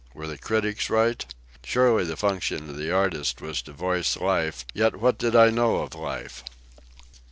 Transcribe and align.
Were 0.15 0.25
the 0.25 0.35
critics 0.39 0.89
right? 0.89 1.23
Surely 1.63 2.05
the 2.05 2.17
function 2.17 2.71
of 2.71 2.75
the 2.77 2.91
artist 2.91 3.39
was 3.39 3.61
to 3.61 3.71
voice 3.71 4.17
life, 4.17 4.65
yet 4.73 4.95
what 4.95 5.19
did 5.19 5.35
I 5.35 5.51
know 5.51 5.75
of 5.75 5.93
life? 5.93 6.43